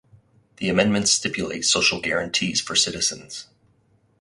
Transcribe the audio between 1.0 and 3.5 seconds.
stipulate social guarantees for citizens.